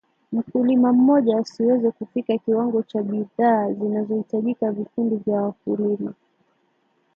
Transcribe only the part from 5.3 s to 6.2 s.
wakulima